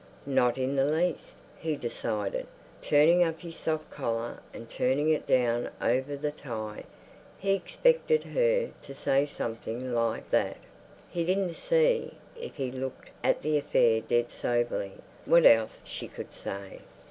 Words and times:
Not 0.25 0.57
in 0.57 0.75
the 0.75 0.85
least, 0.85 1.33
he 1.59 1.75
decided, 1.75 2.47
turning 2.81 3.23
up 3.23 3.41
his 3.41 3.55
soft 3.55 3.91
collar 3.91 4.41
and 4.51 4.67
turning 4.67 5.09
it 5.09 5.27
down 5.27 5.69
over 5.79 6.17
the 6.17 6.31
tie. 6.31 6.85
He 7.37 7.53
expected 7.53 8.23
her 8.23 8.71
to 8.81 8.95
say 8.95 9.27
something 9.27 9.93
like 9.93 10.27
that. 10.31 10.57
He 11.07 11.23
didn't 11.23 11.53
see, 11.53 12.17
if 12.35 12.55
he 12.55 12.71
looked 12.71 13.11
at 13.23 13.43
the 13.43 13.59
affair 13.59 14.01
dead 14.01 14.31
soberly, 14.31 14.93
what 15.25 15.45
else 15.45 15.83
she 15.85 16.07
could 16.07 16.33
say. 16.33 16.79